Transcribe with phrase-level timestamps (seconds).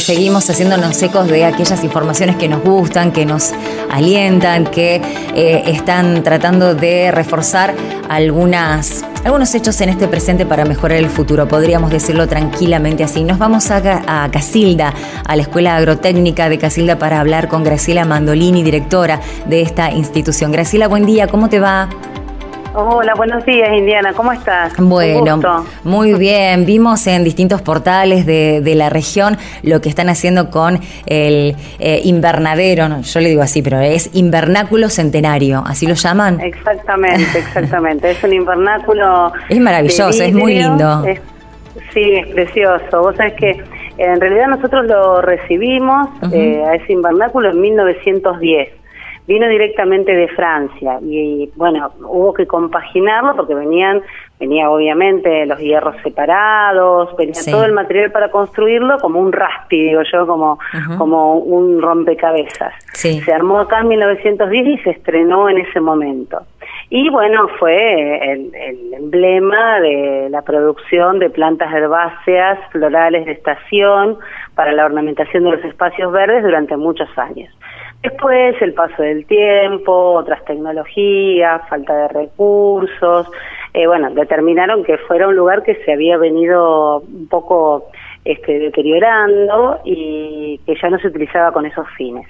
[0.00, 3.52] seguimos haciéndonos ecos de aquellas informaciones que nos gustan, que nos
[3.90, 5.00] alientan, que
[5.34, 7.74] eh, están tratando de reforzar
[8.08, 13.24] algunas, algunos hechos en este presente para mejorar el futuro, podríamos decirlo tranquilamente así.
[13.24, 14.92] Nos vamos a, a Casilda,
[15.26, 20.52] a la Escuela Agrotécnica de Casilda para hablar con Graciela Mandolini, directora de esta institución.
[20.52, 21.88] Graciela, buen día, ¿cómo te va?
[22.72, 24.12] Hola, buenos días, Indiana.
[24.12, 24.72] ¿Cómo estás?
[24.78, 26.64] Bueno, muy bien.
[26.66, 33.00] Vimos en distintos portales de, la región lo que están haciendo con el eh, invernadero,
[33.00, 36.40] yo le digo así, pero es invernáculo centenario, ¿así lo llaman?
[36.40, 38.12] Exactamente, exactamente.
[38.12, 39.32] es un invernáculo.
[39.48, 41.02] Es maravilloso, es muy lindo.
[41.92, 43.02] sí, es precioso.
[43.02, 43.60] Vos sabés que
[43.98, 48.79] en realidad nosotros lo recibimos eh, a ese invernáculo en 1910
[49.26, 54.02] vino directamente de Francia y bueno, hubo que compaginarlo porque venían,
[54.38, 60.02] venía obviamente los hierros separados, venía todo el material para construirlo como un raspi, digo
[60.10, 60.58] yo, como,
[60.98, 62.74] como un rompecabezas.
[62.92, 66.42] Se armó acá en 1910 y se estrenó en ese momento.
[66.88, 74.18] Y bueno, fue el, el, emblema de la producción de plantas herbáceas, florales de estación,
[74.56, 77.48] para la ornamentación de los espacios verdes durante muchos años.
[78.02, 83.30] Después el paso del tiempo, otras tecnologías, falta de recursos,
[83.74, 87.90] eh, bueno, determinaron que fuera un lugar que se había venido un poco
[88.24, 92.26] este, deteriorando y que ya no se utilizaba con esos fines.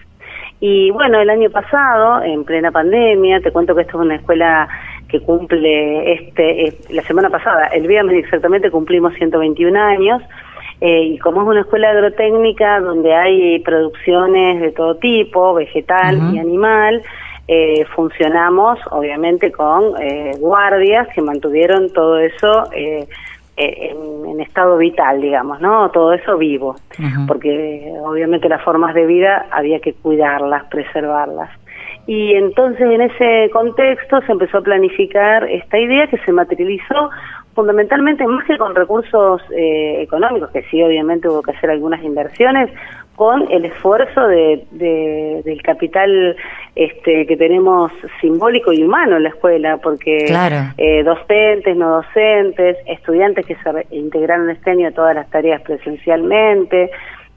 [0.58, 4.68] Y bueno, el año pasado, en plena pandemia, te cuento que esto es una escuela
[5.08, 10.22] que cumple este, la semana pasada, el viernes exactamente cumplimos 121 años,
[10.80, 16.38] eh, y como es una escuela agrotécnica donde hay producciones de todo tipo, vegetal y
[16.38, 17.02] animal,
[17.46, 23.06] eh, funcionamos obviamente con eh, guardias que mantuvieron todo eso en,
[24.40, 25.90] estado vital, digamos, ¿no?
[25.90, 26.76] Todo eso vivo,
[27.28, 31.50] porque obviamente las formas de vida había que cuidarlas, preservarlas.
[32.06, 37.10] Y entonces en ese contexto se empezó a planificar esta idea que se materializó
[37.60, 42.70] fundamentalmente más que con recursos eh, económicos, que sí obviamente hubo que hacer algunas inversiones,
[43.16, 44.64] con el esfuerzo de,
[45.44, 46.34] del capital
[46.74, 50.24] este, que tenemos simbólico y humano en la escuela, porque
[50.78, 56.90] eh, docentes, no docentes, estudiantes que se integraron este año a todas las tareas presencialmente,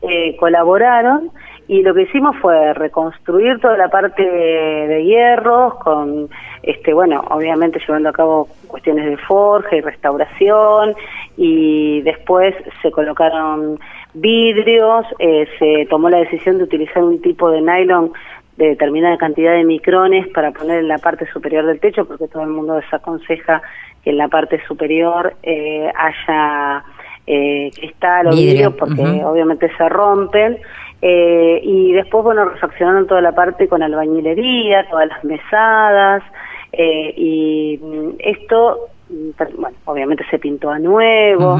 [0.03, 1.31] eh, colaboraron
[1.73, 6.29] y lo que hicimos fue reconstruir toda la parte de, hierros con
[6.61, 10.93] este bueno obviamente llevando a cabo cuestiones de forja y restauración
[11.35, 12.53] y después
[12.83, 13.79] se colocaron
[14.13, 18.13] vidrios eh, se tomó la decisión de utilizar un tipo de nylon
[18.55, 22.43] de determinada cantidad de micrones para poner en la parte superior del techo porque todo
[22.43, 23.63] el mundo desaconseja
[24.03, 26.83] que en la parte superior eh, haya
[27.25, 30.59] eh, cristal o vidrio, porque obviamente se rompen
[31.05, 36.23] eh, y después, bueno, refaccionaron toda la parte con albañilería, todas las mesadas,
[36.71, 41.59] eh, y mm, esto, mm, bueno, obviamente se pintó a nuevo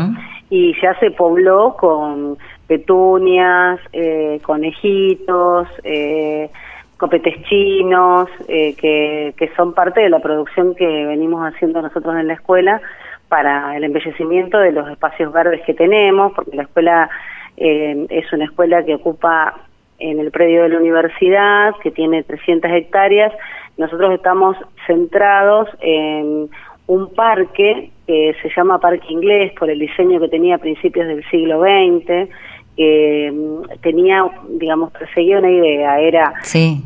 [0.49, 2.37] y ya se pobló con
[2.67, 6.49] petunias, eh, conejitos, eh,
[6.95, 12.27] copetes chinos, eh, que, que son parte de la producción que venimos haciendo nosotros en
[12.27, 12.79] la escuela
[13.27, 17.09] para el embellecimiento de los espacios verdes que tenemos, porque la escuela
[17.57, 19.67] eh, es una escuela que ocupa
[19.99, 23.31] en el predio de la universidad, que tiene 300 hectáreas.
[23.77, 26.49] Nosotros estamos centrados en
[26.87, 31.23] un parque que se llama Parque Inglés por el diseño que tenía a principios del
[31.29, 32.29] siglo XX,
[32.75, 36.33] que mm, tenía, digamos, perseguía una idea, era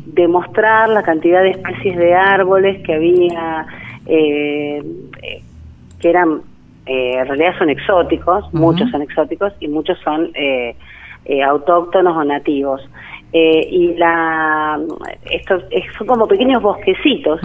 [0.06, 3.66] demostrar la cantidad de especies de árboles que había,
[4.06, 4.82] eh,
[5.22, 5.42] eh
[6.00, 6.42] que eran
[6.88, 10.74] eh, en realidad son exóticos, muchos son exóticos y muchos son eh,
[11.26, 12.80] eh, autóctonos o nativos.
[13.32, 14.80] y la
[15.30, 15.64] estos
[15.98, 17.40] son como pequeños bosquecitos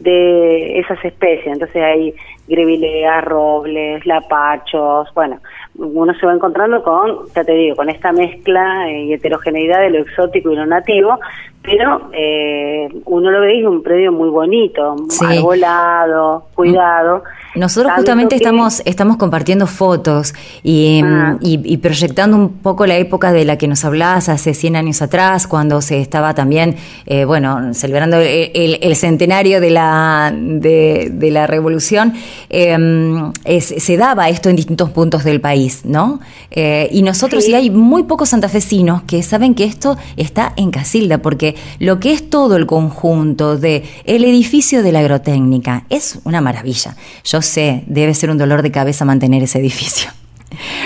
[0.00, 1.54] de esas especies.
[1.54, 2.14] Entonces hay
[2.46, 5.38] grevileas, robles, lapachos, bueno,
[5.76, 9.98] uno se va encontrando con, ya te digo, con esta mezcla y heterogeneidad de lo
[10.00, 11.18] exótico y lo nativo,
[11.62, 14.96] pero eh, uno lo ve y es un predio muy bonito,
[15.26, 17.24] arbolado, cuidado.
[17.54, 21.36] Nosotros justamente estamos, estamos compartiendo fotos ah.
[21.40, 25.46] y, proyectando un poco la época de la que nos hablabas hace 100 años atrás,
[25.46, 32.14] cuando se estaba también, eh, bueno, celebrando el, centenario de la, de, la revolución,
[32.48, 36.20] em, se daba esto en distintos puntos del país, ¿no?
[36.50, 41.18] Eh, y nosotros, y hay muy pocos santafesinos que saben que esto está en Casilda,
[41.18, 46.40] porque lo que es todo el conjunto de el edificio de la agrotécnica es una
[46.40, 46.96] maravilla.
[47.24, 50.10] Yo sé, debe ser un dolor de cabeza mantener ese edificio.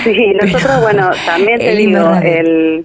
[0.04, 2.84] Sí, nosotros, bueno, también te digo, el,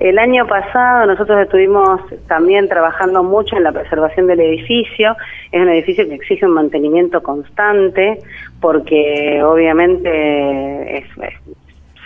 [0.00, 5.16] el año pasado nosotros estuvimos también trabajando mucho en la preservación del edificio.
[5.50, 8.20] Es un edificio que exige un mantenimiento constante
[8.60, 11.04] porque obviamente es,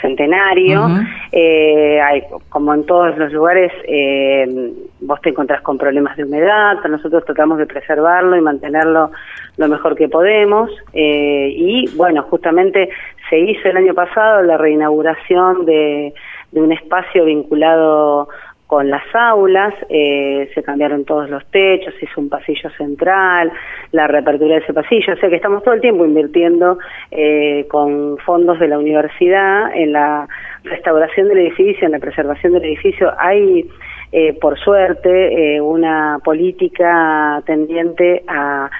[0.00, 0.88] centenario.
[1.30, 4.72] eh, hay, como en todos los lugares, eh,
[5.12, 6.78] vos te encontrás con problemas de humedad.
[6.88, 9.10] Nosotros tratamos de preservarlo y mantenerlo
[9.58, 10.70] lo mejor que podemos.
[10.94, 12.88] Eh, y bueno, justamente
[13.28, 16.14] se hizo el año pasado la reinauguración de,
[16.52, 18.28] un espacio vinculado
[18.66, 23.52] con las aulas, eh, se cambiaron todos los techos, se hizo un pasillo central,
[23.90, 26.78] la reapertura de ese pasillo, o sea que estamos todo el tiempo invirtiendo
[27.10, 30.26] eh, con fondos de la universidad en la
[30.64, 33.12] restauración del edificio, en la preservación del edificio.
[33.18, 33.68] Hay,
[34.12, 38.70] eh, por suerte, una política tendiente a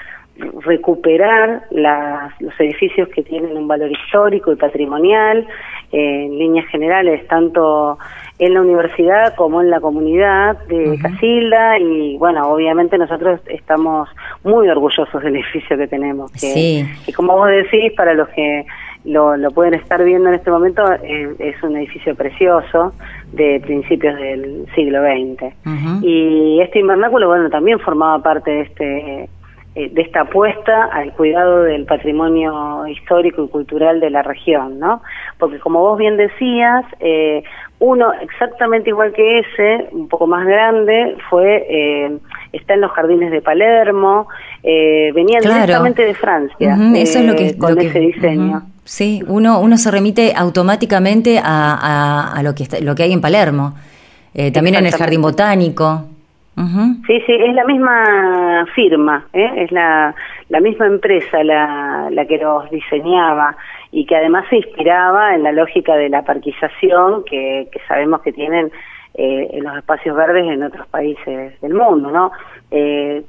[0.61, 5.46] recuperar las, los edificios que tienen un valor histórico y patrimonial,
[5.93, 7.99] en líneas generales, tanto
[8.38, 11.79] en la universidad como en la comunidad de Casilda.
[11.79, 14.08] Y bueno, obviamente nosotros estamos
[14.43, 18.64] muy orgullosos del edificio que tenemos, que, como vos decís, para los que
[19.04, 22.94] lo, lo pueden estar viendo en este momento, eh, es un edificio precioso
[23.32, 25.54] de principios del siglo XX.
[26.02, 29.28] Y este invernáculo, bueno, también formaba parte de este
[29.75, 35.00] eh, de esta apuesta al cuidado del patrimonio histórico y cultural de la región, ¿no?
[35.38, 37.43] Porque como vos bien decías, eh,
[37.78, 42.19] uno exactamente igual que ese, un poco más grande, fue eh,
[42.52, 44.28] está en los jardines de Palermo,
[44.62, 46.76] eh, venía directamente de Francia.
[46.94, 48.62] eso es lo que con ese diseño.
[48.84, 53.75] Sí, uno uno se remite automáticamente a, a, lo que lo que hay en Palermo.
[54.52, 56.06] también en el jardín botánico.
[57.06, 59.50] Sí, sí, es la misma firma, ¿eh?
[59.56, 60.14] es la,
[60.50, 63.56] la misma empresa la, la que los diseñaba
[63.90, 68.32] y que además se inspiraba en la lógica de la parquización que, que sabemos que
[68.32, 68.70] tienen
[69.14, 72.32] eh, en los espacios verdes en otros países del mundo, ¿no?
[72.74, 73.22] Eh,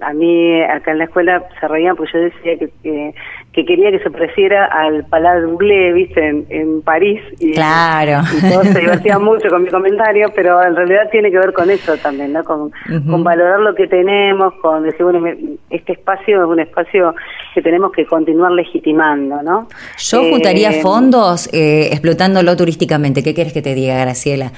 [0.00, 3.12] a, mí acá en la escuela se reían porque yo decía que,
[3.52, 7.20] que, quería que se pareciera al Palais Anglais, viste, en, París.
[7.38, 8.22] Y, claro.
[8.34, 11.68] Y todos se divertían mucho con mi comentario, pero en realidad tiene que ver con
[11.70, 12.42] eso también, ¿no?
[12.44, 12.72] Con,
[13.06, 15.22] con valorar lo que tenemos, con decir, bueno,
[15.68, 17.14] este espacio es un espacio
[17.54, 19.68] que tenemos que continuar legitimando, ¿no?
[19.98, 23.22] Yo juntaría eh, fondos eh, explotándolo turísticamente.
[23.22, 24.52] ¿Qué quieres que te diga, Graciela?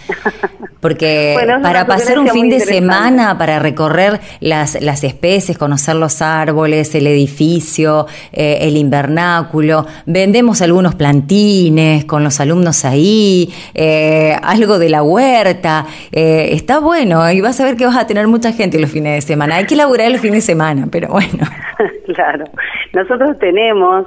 [0.80, 3.58] Porque para pasar un fin de semana, para
[4.10, 12.04] recorrer las, las especies, conocer los árboles, el edificio, eh, el invernáculo, vendemos algunos plantines
[12.04, 15.86] con los alumnos ahí, eh, algo de la huerta.
[16.12, 19.14] Eh, está bueno y vas a ver que vas a tener mucha gente los fines
[19.14, 19.56] de semana.
[19.56, 21.44] Hay que laburar los fines de semana, pero bueno.
[22.14, 22.44] claro.
[22.92, 24.06] Nosotros tenemos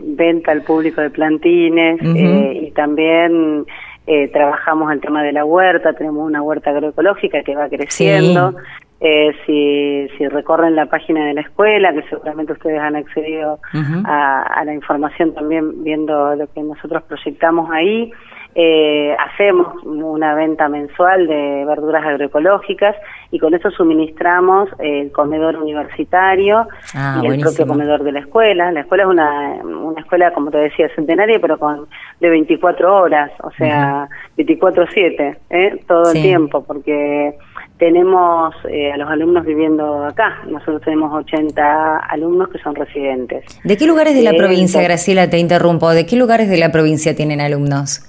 [0.00, 3.66] venta al público de plantines y también
[4.06, 8.56] eh, trabajamos el tema de la huerta, tenemos una huerta agroecológica que va creciendo.
[9.02, 13.58] Eh, si, si recorren la página de la escuela, que seguramente ustedes han accedido
[14.04, 18.12] a, la información también viendo lo que nosotros proyectamos ahí,
[18.54, 22.96] eh, hacemos una venta mensual de verduras agroecológicas
[23.30, 28.72] y con eso suministramos el comedor universitario ah, y el propio comedor de la escuela.
[28.72, 31.86] La escuela es una, una escuela, como te decía, centenaria, pero con
[32.18, 35.80] de 24 horas, o sea, 24/7, ¿eh?
[35.86, 37.38] todo el tiempo, porque
[37.80, 40.42] tenemos eh, a los alumnos viviendo acá.
[40.46, 43.44] Nosotros tenemos 80 alumnos que son residentes.
[43.64, 45.88] ¿De qué lugares de la eh, provincia, Graciela, te interrumpo?
[45.90, 48.06] ¿De qué lugares de la provincia tienen alumnos?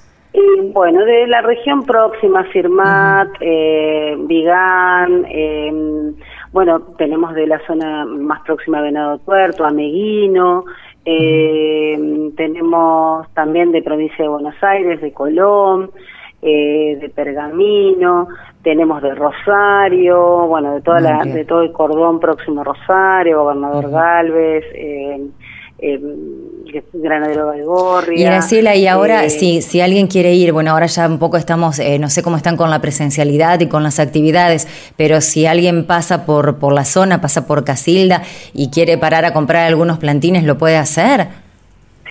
[0.73, 6.15] bueno, de la región próxima, Firmat, eh, Vigán, em,
[6.53, 10.63] bueno, tenemos de la zona más próxima a Venado Tuerto, Ameguino,
[11.03, 15.91] em, tenemos también de provincia de Buenos Aires, de Colón,
[16.41, 18.27] eh, de Pergamino,
[18.63, 23.89] tenemos de Rosario, bueno, de toda la, de todo el cordón próximo a Rosario, Gobernador
[23.89, 25.27] Galvez, eh,
[25.79, 25.99] eh,
[26.93, 28.19] Granadero Gorria.
[28.19, 31.37] Y Graciela, y ahora, eh, si, si alguien quiere ir, bueno, ahora ya un poco
[31.37, 35.47] estamos, eh, no sé cómo están con la presencialidad y con las actividades, pero si
[35.47, 38.21] alguien pasa por, por la zona, pasa por Casilda
[38.53, 41.27] y quiere parar a comprar algunos plantines, ¿lo puede hacer?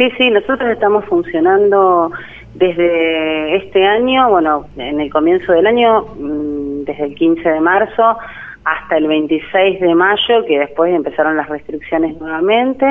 [0.00, 2.10] Sí, sí, nosotros estamos funcionando
[2.54, 8.16] desde este año, bueno, en el comienzo del año, mm, desde el 15 de marzo,
[8.64, 12.86] hasta el 26 de mayo, que después empezaron las restricciones nuevamente,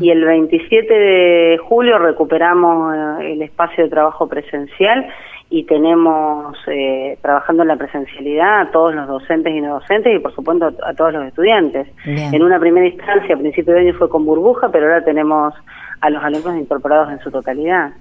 [0.00, 5.06] y el 27 de julio recuperamos eh, el espacio de trabajo presencial
[5.50, 10.18] y tenemos eh, trabajando en la presencialidad a todos los docentes y no docentes y
[10.18, 11.86] por supuesto a todos los estudiantes.
[12.04, 15.54] En una primera instancia, a principio de año fue con burbuja, pero ahora tenemos
[16.00, 17.92] a los alumnos incorporados en su totalidad,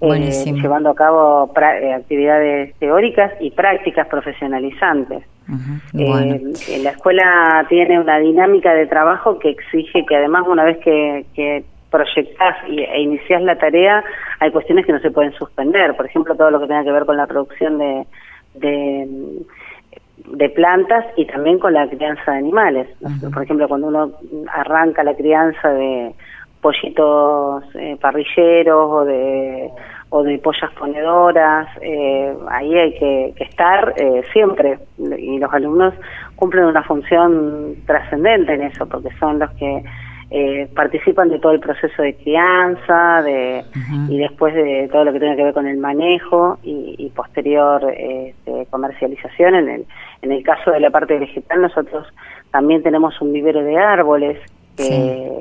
[0.00, 5.24] eh, llevando a cabo eh, actividades teóricas y prácticas profesionalizantes.
[5.94, 11.24] Eh, la escuela tiene una dinámica de trabajo que exige que además una vez que,
[11.34, 14.04] que proyectás e iniciás la tarea,
[14.40, 15.96] hay cuestiones que no se pueden suspender.
[15.96, 18.06] Por ejemplo, todo lo que tenga que ver con la producción de,
[18.54, 22.88] de, plantas y también con la crianza de animales.
[23.32, 24.12] Por ejemplo, cuando uno
[24.52, 26.14] arranca la crianza de
[26.60, 29.70] pollitos eh, parrilleros o de
[30.10, 35.94] o de pollas ponedoras, eh, ahí hay que, estar eh, siempre y los alumnos
[36.36, 39.82] cumplen una función trascendente en eso porque son los que
[40.30, 43.64] eh, participan de todo el proceso de crianza de,
[44.08, 48.66] y después de todo lo que tiene que ver con el manejo y, posterior este,
[48.70, 49.54] comercialización.
[49.54, 49.86] En el,
[50.22, 52.06] en el caso de la parte vegetal, nosotros
[52.50, 54.38] también tenemos un vivero de árboles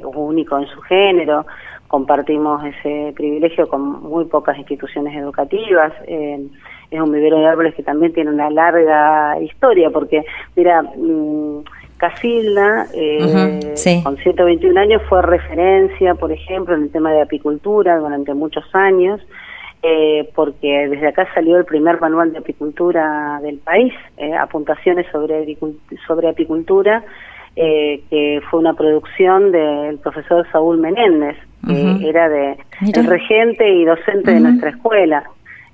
[0.04, 1.46] único en su género.
[1.88, 5.94] Compartimos ese privilegio con muy pocas instituciones educativas.
[6.06, 6.46] Eh,
[6.92, 10.24] es un vivero de árboles que también tiene una larga historia, porque,
[10.56, 11.60] mira, mm,
[11.98, 18.34] Casilda, eh, con 121 años, fue referencia, por ejemplo, en el tema de apicultura durante
[18.36, 19.20] muchos años,
[19.82, 25.58] eh, porque desde acá salió el primer manual de apicultura del país, eh, apuntaciones sobre,
[26.06, 27.04] sobre apicultura,
[27.60, 31.36] eh, que fue una producción del profesor Saúl Menéndez,
[31.68, 32.56] que era de,
[32.94, 35.24] el regente y docente de nuestra escuela.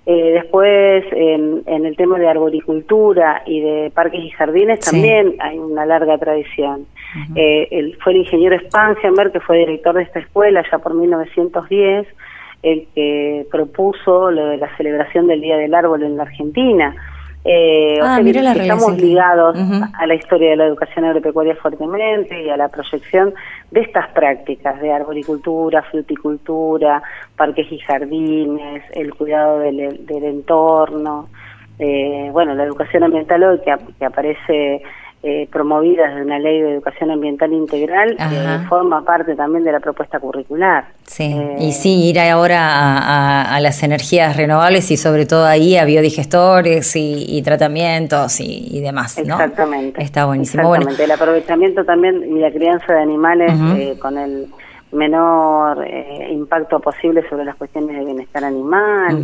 [0.05, 5.85] Eh, después, en, el tema de arboricultura y de parques y jardines también hay una
[5.85, 6.85] larga tradición.
[7.35, 12.07] Eh, fue el ingeniero Spangenberg, que fue director de esta escuela ya por 1910,
[12.63, 16.95] el que propuso lo de la celebración del Día del Árbol en la Argentina.
[17.45, 19.57] Eh, o ah, sea que estamos ligados
[19.93, 23.33] a la historia de la educación agropecuaria fuertemente y a la proyección
[23.71, 27.03] de estas prácticas de arboricultura, fruticultura,
[27.35, 31.27] parques y jardines, el cuidado del, del entorno,
[31.79, 34.81] eh, bueno, la educación ambiental hoy que, que aparece
[35.25, 39.79] eh, promovidas de una ley de educación ambiental integral que forma parte también de la
[39.79, 40.87] propuesta curricular.
[41.05, 46.93] Sí, y sí, ir ahora a, las energías renovables y sobre todo ahí a biodigestores
[46.97, 49.35] y, tratamientos y, demás, ¿no?
[49.35, 50.03] Exactamente.
[50.03, 50.63] Está buenísimo.
[50.63, 54.47] Exactamente, el aprovechamiento también y la crianza de animales eh, con el
[54.91, 59.23] menor eh, impacto posible sobre las cuestiones de bienestar animal.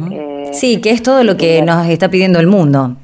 [0.53, 2.95] sí, que es todo lo que nos está pidiendo el mundo.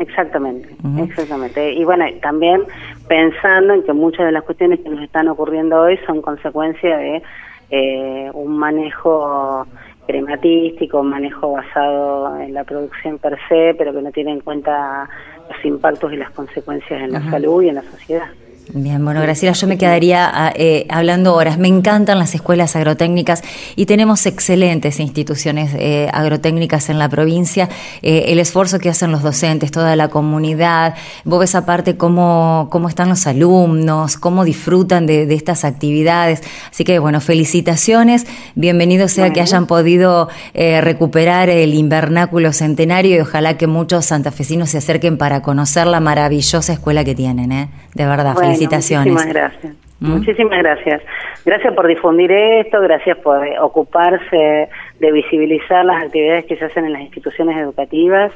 [0.00, 1.74] Exactamente, exactamente.
[1.74, 2.62] Y bueno, también
[3.06, 7.22] pensando en que muchas de las cuestiones que nos están ocurriendo hoy son consecuencia de
[7.70, 9.66] eh, un manejo
[10.06, 15.06] crematístico, un manejo basado en la producción per se, pero que no tiene en cuenta
[15.50, 18.28] los impactos y las consecuencias en la salud y en la sociedad.
[18.72, 21.58] Bien, bueno, Graciela, yo me quedaría ah, eh, hablando horas.
[21.58, 23.42] Me encantan las escuelas agrotécnicas
[23.74, 27.68] y tenemos excelentes instituciones eh, agrotécnicas en la provincia.
[28.02, 30.94] Eh, el esfuerzo que hacen los docentes, toda la comunidad.
[31.24, 36.42] Vos ves aparte cómo, cómo están los alumnos, cómo disfrutan de, estas actividades.
[36.70, 38.26] Así que, bueno, felicitaciones.
[38.54, 44.78] Bienvenido sea que hayan podido recuperar el invernáculo centenario y ojalá que muchos santafesinos se
[44.78, 47.70] acerquen para conocer la maravillosa escuela que tienen.
[47.94, 49.12] De verdad, felicitaciones.
[49.12, 49.76] Muchísimas gracias.
[50.00, 50.10] ¿Mm?
[50.12, 51.02] Muchísimas gracias.
[51.44, 56.92] Gracias por difundir esto, gracias por ocuparse de visibilizar las actividades que se hacen en
[56.94, 58.32] las instituciones educativas,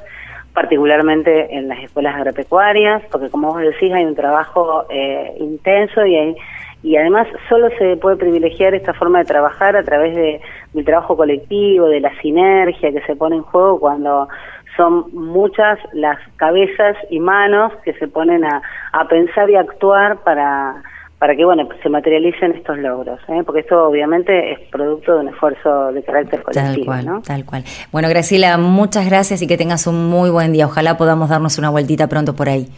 [0.52, 6.16] particularmente en las escuelas agropecuarias, porque como vos decís hay un trabajo eh, intenso y
[6.16, 6.36] hay,
[6.82, 10.40] y además solo se puede privilegiar esta forma de trabajar a través de,
[10.74, 14.28] del trabajo colectivo, de la sinergia que se pone en juego cuando
[14.76, 18.62] son muchas las cabezas y manos que se ponen a,
[19.08, 20.82] pensar y actuar para,
[21.18, 23.42] para que bueno se materialicen estos logros, ¿eh?
[23.44, 26.92] porque esto obviamente es producto de un esfuerzo de carácter colectivo.
[26.92, 27.64] Tal cual, tal cual.
[27.92, 30.66] Bueno, Graciela, muchas gracias y que tengas un muy buen día.
[30.66, 32.68] Ojalá podamos darnos una vueltita pronto por ahí.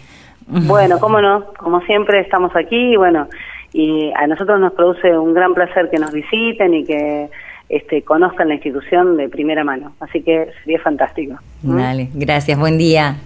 [0.49, 3.27] Bueno, cómo no, como siempre estamos aquí y bueno,
[3.73, 7.29] y a nosotros nos produce un gran placer que nos visiten y que
[7.69, 9.93] este, conozcan la institución de primera mano.
[10.01, 11.37] Así que sería fantástico.
[11.63, 13.17] Vale, gracias, buen día.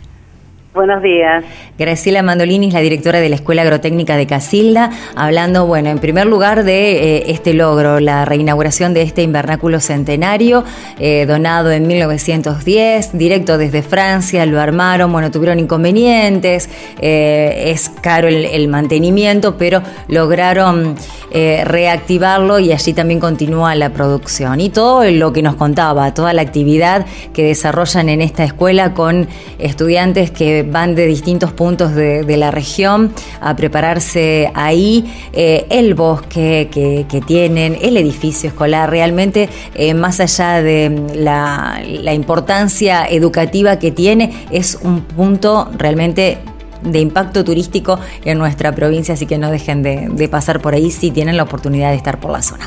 [0.72, 1.44] Buenos días.
[1.76, 6.28] Graciela Mandolini es la directora de la Escuela Agrotécnica de Casilda, hablando, bueno, en primer
[6.28, 10.62] lugar de eh, este logro, la reinauguración de este invernáculo centenario,
[11.00, 16.70] eh, donado en 1910, directo desde Francia, lo armaron, bueno, tuvieron inconvenientes,
[17.00, 20.94] eh, es caro el, mantenimiento, pero lograron
[21.32, 24.60] eh, reactivarlo y allí también continúa la producción.
[24.60, 29.28] Y todo lo que nos contaba, toda la actividad que desarrollan en esta escuela con
[29.58, 36.68] estudiantes que van de distintos puntos de, la región a prepararse ahí, eh, el bosque
[36.70, 43.90] que, tienen, el edificio escolar, realmente eh, más allá de la, la importancia educativa que
[43.90, 46.38] tiene, es un punto realmente
[46.82, 50.90] de impacto turístico en nuestra provincia, así que no dejen de, de pasar por ahí
[50.90, 52.58] si tienen la oportunidad de estar por la zona.